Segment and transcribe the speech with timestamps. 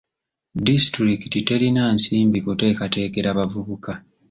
[0.65, 3.91] Disitulikiti terina nsimbi kuteekateekera bavubuka.